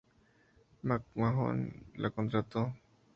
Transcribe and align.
McMahon 0.83 1.59
la 1.97 2.09
contrató. 2.09 2.73